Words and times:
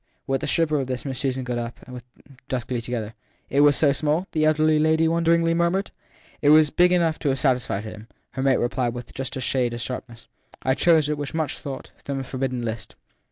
With 0.25 0.41
the 0.41 0.47
shiver 0.47 0.79
of 0.79 0.87
this 0.87 1.05
Miss 1.05 1.19
Susan 1.19 1.43
got 1.43 1.59
up, 1.59 1.77
and 1.85 1.95
they 1.95 1.99
stood 1.99 2.25
there 2.47 2.59
duskily 2.59 2.81
together. 2.81 3.13
e 3.49 3.57
It 3.57 3.59
was 3.59 3.75
so 3.75 3.91
small? 3.91 4.25
the 4.31 4.45
elder 4.45 4.63
lady 4.63 5.07
won 5.07 5.23
deringly 5.23 5.55
murmured. 5.55 5.91
It 6.41 6.49
was 6.49 6.71
big 6.71 6.91
enough 6.91 7.19
to 7.19 7.29
have 7.29 7.39
satisfied 7.39 7.83
him, 7.83 8.07
her 8.31 8.41
mate 8.41 8.57
replied 8.57 8.95
with 8.95 9.13
just 9.13 9.35
a 9.37 9.41
shade 9.41 9.75
of 9.75 9.81
sharpness. 9.81 10.27
I 10.63 10.73
chose 10.73 11.07
it, 11.07 11.19
with 11.19 11.35
much 11.35 11.59
thought, 11.59 11.91
from 12.03 12.17
the 12.17 12.23
forbidden 12.23 12.65
list. 12.65 12.95